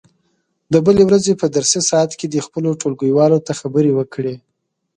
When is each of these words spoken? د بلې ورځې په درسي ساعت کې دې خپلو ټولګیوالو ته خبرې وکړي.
د 0.73 0.75
بلې 0.85 1.03
ورځې 1.09 1.33
په 1.41 1.47
درسي 1.55 1.81
ساعت 1.89 2.11
کې 2.19 2.25
دې 2.33 2.41
خپلو 2.47 2.69
ټولګیوالو 2.81 3.37
ته 3.47 3.51
خبرې 3.61 3.91
وکړي. 3.95 4.35